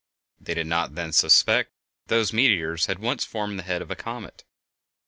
They 0.39 0.55
did 0.55 0.65
not 0.65 0.95
then 0.95 1.11
suspect 1.13 1.69
that 2.07 2.15
those 2.15 2.33
meteors 2.33 2.87
had 2.87 2.97
once 2.97 3.23
formed 3.23 3.59
the 3.59 3.69
head 3.69 3.83
of 3.83 3.91
a 3.91 3.95
comet. 3.95 4.45